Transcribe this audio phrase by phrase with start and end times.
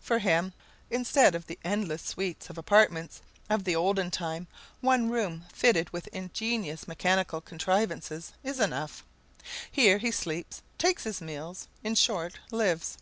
[0.00, 0.52] For him,
[0.88, 4.46] instead of the endless suites of apartments of the olden time,
[4.80, 9.02] one room fitted with ingenious mechanical contrivances is enough.
[9.68, 12.98] Here he sleeps, takes his meals, in short, lives.